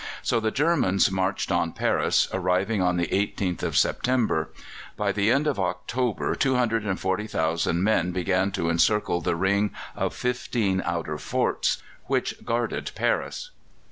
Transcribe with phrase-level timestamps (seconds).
[0.23, 4.49] So the Germans marched on Paris, arriving on the 18th of September.
[4.97, 11.19] By the end of October 240,000 men began to encircle the ring of fifteen outer
[11.19, 13.51] forts which guarded Paris.